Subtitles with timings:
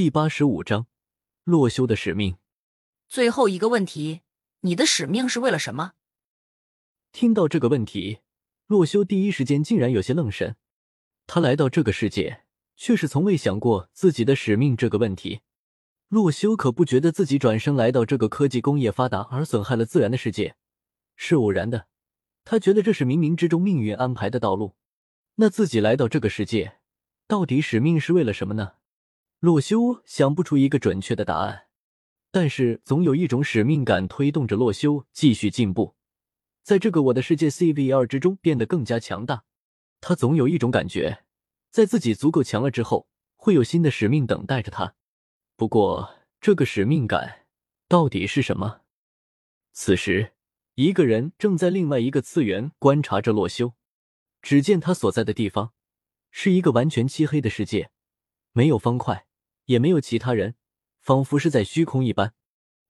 [0.00, 0.86] 第八十五章，
[1.44, 2.38] 洛修的使命。
[3.06, 4.22] 最后一个问题，
[4.60, 5.92] 你的使命是为了什么？
[7.12, 8.20] 听到这个问题，
[8.66, 10.56] 洛修第一时间竟然有些愣神。
[11.26, 12.44] 他来到这个世界，
[12.76, 15.42] 却是从未想过自己的使命这个问题。
[16.08, 20.56] 洛修可不觉得自己转生来到这个科技工业发达而损害了自然的世界
[21.14, 21.88] 是偶然的，
[22.44, 24.76] 他觉得这是冥冥之中命运安排的道路。
[25.34, 26.78] 那自己来到这个世界，
[27.26, 28.76] 到底使命是为了什么呢？
[29.40, 31.68] 洛修想不出一个准确的答案，
[32.30, 35.96] 但是总有一种使命感推动着洛修继续进步，
[36.62, 39.44] 在这个我的世界 CVR 之中变得更加强大。
[40.02, 41.24] 他总有一种感觉，
[41.70, 44.94] 在自己足够强了之后，会有新的使命等待着他。
[45.56, 47.46] 不过，这个使命感
[47.88, 48.82] 到底是什么？
[49.72, 50.34] 此时，
[50.74, 53.72] 一个人正在另外一个次元观察着洛修。
[54.42, 55.72] 只见他所在的地方
[56.30, 57.90] 是一个完全漆黑的世界，
[58.52, 59.26] 没有方块，
[59.66, 60.54] 也没有其他人，
[61.00, 62.34] 仿佛是在虚空一般。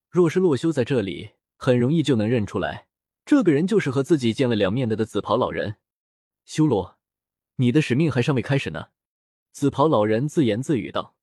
[0.09, 2.89] 若是洛修在这里，很容易就能认出来，
[3.25, 5.77] 这个人就是和自己见了两面的的紫袍老人。
[6.45, 6.99] 修罗，
[7.57, 8.89] 你的使命还尚未开始呢。
[9.53, 11.15] 紫袍老人自言自语道。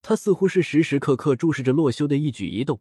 [0.00, 2.80] 他似乎是时时刻刻注视着洛修的一举一动，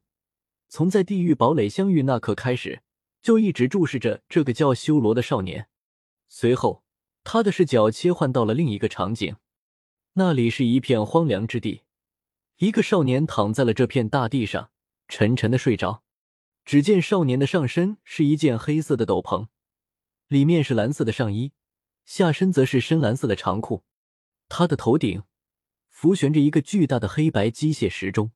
[0.68, 2.82] 从在地狱堡垒相遇那刻开始，
[3.22, 5.68] 就一直注视着这个叫修罗的少年。
[6.30, 6.84] 随后，
[7.24, 9.36] 他的视角切换到了另一个场景，
[10.14, 11.84] 那里是一片荒凉之地，
[12.62, 14.70] 一个少年躺在了这片大地上，
[15.08, 16.04] 沉沉的睡着。
[16.64, 19.48] 只见少年的上身是一件黑色的斗篷，
[20.28, 21.54] 里面是蓝色的上衣，
[22.06, 23.84] 下身则是深蓝色的长裤。
[24.48, 25.24] 他的头顶。
[25.90, 28.32] 浮悬着一个巨大的黑白机械时钟，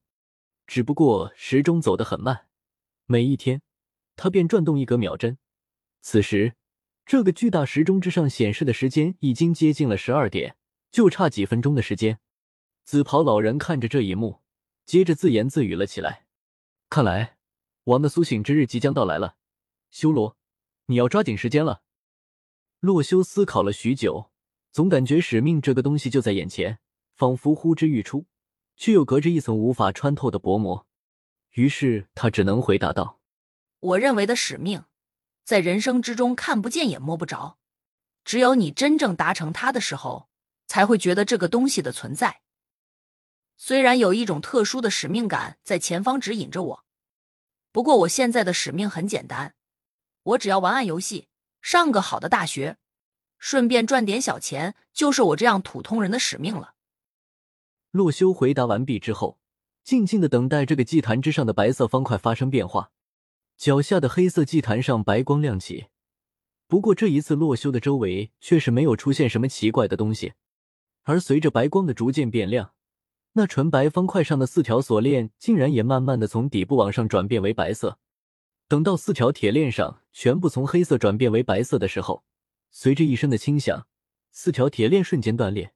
[0.65, 2.47] 只不过时钟走得很慢，
[3.05, 3.61] 每一天
[4.15, 5.37] 它便转动一格秒针。
[6.01, 6.55] 此时，
[7.05, 10.57] 这个巨大时钟之上显示的时间已经接近了十二点，
[10.91, 12.19] 就差几分钟的时间。
[12.85, 14.41] 紫袍老人看着这一幕，
[14.85, 16.27] 接着自言自语了起来
[16.87, 17.37] ：“看来
[17.85, 19.37] 王的苏醒之日即将到来了，
[19.89, 20.37] 修罗，
[20.85, 21.81] 你要抓紧时间了。”
[22.79, 24.29] 洛修思考了许久，
[24.71, 26.79] 总感觉使命这个东西就在眼前。
[27.15, 28.25] 仿佛呼之欲出，
[28.75, 30.85] 却又隔着一层无法穿透的薄膜。
[31.51, 33.21] 于是他只能回答道
[33.79, 34.83] ：“我认为的使命，
[35.45, 37.57] 在人生之中看不见也摸不着，
[38.25, 40.27] 只有你真正达成它的时候，
[40.67, 42.41] 才会觉得这个东西的存在。
[43.57, 46.85] 虽然有一种特殊的使命感在前方指引着我，
[47.71, 49.55] 不过我现在的使命很简单，
[50.23, 51.29] 我只要玩玩游戏，
[51.61, 52.77] 上个好的大学，
[53.39, 56.73] 顺便赚点小钱，就是我这样普通人的使命了。”
[57.91, 59.39] 洛修回答完毕之后，
[59.83, 62.91] 静静的等待这个祭坛之上的白色方块发生变化。
[63.55, 65.87] 脚下的黑色祭坛上白光亮起，
[66.67, 70.33] 不过这一次洛修的周围却是没有出现什么奇怪的东西。
[71.03, 72.74] 而随着白光的逐渐变亮，
[73.37, 77.99] 那纯白方块上的四条锁链竟然也慢慢的从底部往上转变为白色。
[78.67, 82.23] 等到四条铁链上全部从黑色转变为白色的时候，
[82.71, 83.87] 随着一声的轻响，
[84.31, 85.73] 四条铁链瞬间断裂，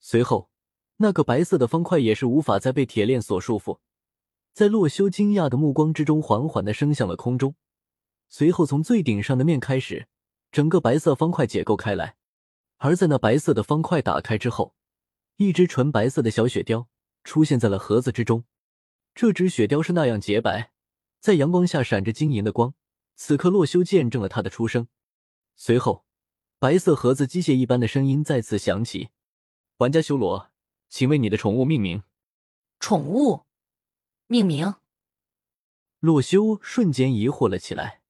[0.00, 0.50] 随后。
[0.98, 3.80] 那个白色的方块也是无法再被铁链所束缚，
[4.52, 7.56] 在洛修惊讶的目光之中，缓缓的升向了空中。
[8.28, 10.06] 随后，从最顶上的面开始，
[10.52, 12.14] 整个白色方块解构开来。
[12.76, 14.76] 而在那白色的方块打开之后，
[15.46, 16.88] 一只纯白色的小雪雕
[17.24, 18.44] 出现在了盒子之中。
[19.14, 20.72] 这只雪雕是那样洁白，
[21.20, 22.74] 在阳光下闪着晶莹的光。
[23.14, 24.88] 此刻，洛修见证了他的出生。
[25.54, 26.04] 随后，
[26.58, 29.10] 白色盒子机械一般的声音再次响起
[29.78, 30.50] ：“玩家修罗。”
[30.88, 32.02] 请为你的宠物命名。
[32.78, 33.46] 宠物
[34.26, 34.74] 命名。
[36.00, 38.02] 洛修瞬间疑惑了起来，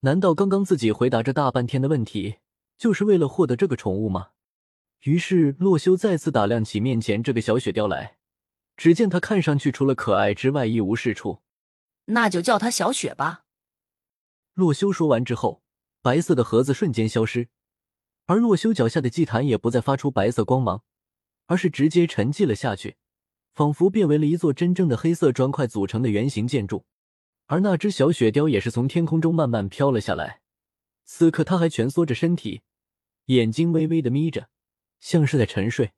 [0.00, 2.38] 难道刚刚自己回答这大半天的问题，
[2.76, 4.30] 就是为了获得这个宠物吗？
[5.02, 8.18] 于是洛修再次打量起面前这个小雪雕来，
[8.76, 11.42] 只见它看上去除了可爱之外一无是处。
[12.06, 13.44] 那就叫它小雪吧。
[14.54, 15.62] 洛修说完之后，
[16.02, 17.48] 白色的盒子瞬间消失，
[18.26, 20.82] 而洛修脚下的祭坛也不再发出白色光芒。
[21.48, 22.96] 而是直接沉寂了下去，
[23.54, 26.86] 仿佛变为了一座真正的黑色砖块组成的圆形建筑。
[27.46, 30.40] 而那只小雪雕也是从天空中慢慢飘了下来。
[31.04, 32.62] 此刻，它还蜷缩着身体，
[33.26, 34.48] 眼睛微微的眯着，
[35.00, 35.92] 像是在沉睡。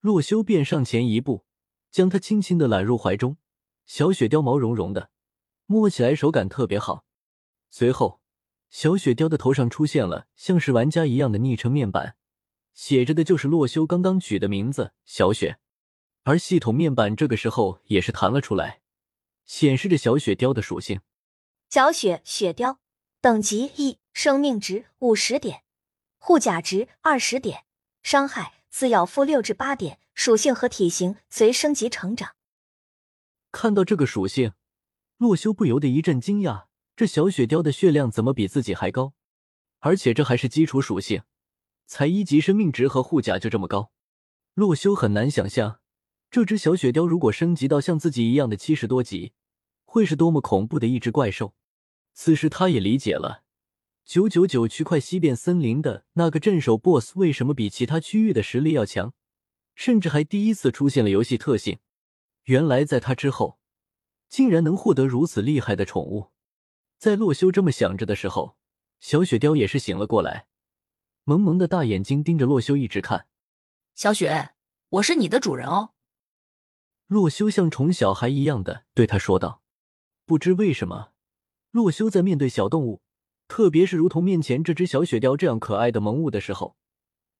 [0.00, 1.44] 洛修便上前一步，
[1.90, 3.36] 将它轻轻的揽入怀中。
[3.86, 5.10] 小雪貂毛茸茸的，
[5.66, 7.04] 摸起来手感特别好。
[7.70, 8.20] 随后，
[8.70, 12.16] 小雪雕的头上出现了像是玩家一样的昵称面板。
[12.74, 15.58] 写着的就是洛修刚刚取的名字小雪，
[16.22, 18.82] 而系统面板这个时候也是弹了出来，
[19.44, 21.00] 显示着小雪雕的属性：
[21.68, 22.78] 小雪雪雕，
[23.20, 25.64] 等级一，生命值五十点，
[26.18, 27.64] 护甲值二十点，
[28.10, 32.36] 伤害自咬负六至八点，属性和体型随升级成长。
[33.52, 34.54] 看到这个属性，
[35.18, 39.12] 洛修不由得一阵惊讶：这小雪貂的血量怎么比自己还高？
[39.80, 41.20] 而且这还是基础属性，
[41.84, 43.92] 才一级生命值和护甲就这么高。
[44.54, 45.80] 洛修很难想象，
[46.30, 49.34] 这只小雪貂如果升级到像自己一样的七十多级，
[49.84, 51.52] 会是多么恐怖的一只怪兽。
[52.14, 53.42] 此时他也理解了，
[54.08, 59.12] 九九九区块西边森林的那个镇守 BOSS 为什么比其他区域的实力要强，
[59.74, 61.78] 甚至还第一次出现了游戏特性。
[62.44, 63.58] 原来在他之后，
[64.26, 66.30] 竟然能获得如此厉害的宠物。
[66.96, 68.56] 在洛修这么想着的时候，
[68.98, 70.46] 小雪貂也是醒了过来，
[71.24, 73.26] 萌萌的大眼睛盯着洛修一直看。
[73.94, 74.54] 小雪，
[74.88, 75.90] 我是你的主人哦。
[77.08, 79.60] 洛修像宠小孩一样的对他说道。
[80.24, 81.12] 不知为什么，
[81.72, 83.02] 洛修在面对小动物，
[83.48, 86.76] 特别是如同面前这只小雪貂这样可爱的萌物的时候，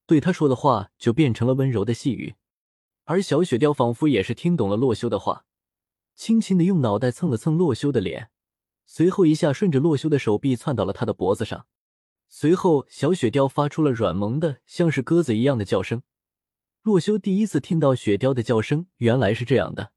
[0.06, 2.34] 对他说的话就变成了温柔的细语。
[3.04, 5.44] 而小雪貂仿佛也是听懂了洛修的话，
[6.14, 8.30] 轻轻的用脑袋蹭了蹭洛修的脸，
[8.84, 11.66] 随后一下顺着洛修的手臂窜到了他的脖子上。
[12.28, 16.02] 随后，小雪貂发出了软萌的，像是鸽子一样的叫声。
[16.82, 19.92] 洛修第一次听到雪貂的叫声，原来是这样的。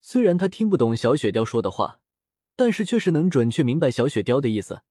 [0.00, 2.00] 虽然他听不懂小雪貂说的话，
[2.56, 4.82] 但是却是能准确明白小雪貂的意思。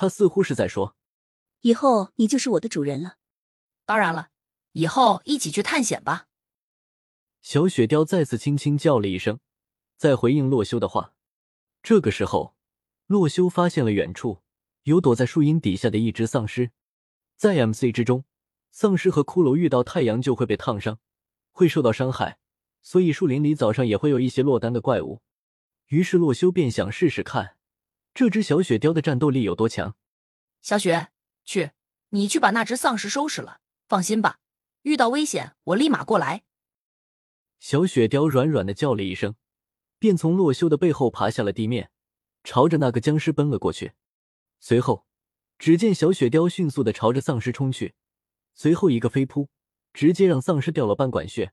[0.00, 0.94] 他似乎是在说
[1.62, 3.16] ：“以后你就是我的主人了。”
[3.84, 4.28] 当然了，
[4.74, 6.28] 以后一起去探险吧。
[7.42, 9.40] 小雪貂再次轻轻叫了一声，
[9.96, 11.14] 在回应洛修的话。
[11.82, 12.54] 这个时候，
[13.06, 14.40] 洛修发现了远处
[14.84, 16.70] 有躲在树荫底下的一只丧尸。
[17.34, 18.24] 在 MC 之中，
[18.70, 21.00] 丧尸和骷髅遇到太阳就会被烫伤，
[21.50, 22.38] 会受到伤害，
[22.82, 25.22] 所以树林里早上也会有一些落单的怪物。
[25.86, 27.57] 于是洛修便想试试看，
[28.18, 29.94] 这只小雪貂的战斗力有多强。
[30.60, 31.10] 小雪，
[31.44, 31.70] 去，
[32.08, 33.60] 你去把那只丧尸收拾了。
[33.88, 34.40] 放心吧，
[34.82, 36.42] 遇到危险我立马过来。
[37.60, 39.36] 小雪貂软软的叫了一声，
[40.00, 41.92] 便从洛修的背后爬下了地面，
[42.42, 43.92] 朝着那个僵尸奔了过去。
[44.58, 45.06] 随后，
[45.56, 47.94] 只见小雪貂迅速的朝着丧尸冲去，
[48.52, 49.48] 随后一个飞扑，
[49.92, 51.52] 直接让丧尸掉了半管血。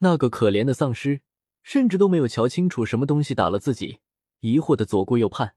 [0.00, 1.22] 那个可怜的丧尸
[1.62, 4.00] 甚至都没有瞧清楚什么东西打了自己，
[4.40, 5.56] 疑惑的左顾右盼。